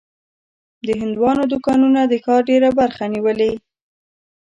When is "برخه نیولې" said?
2.79-3.51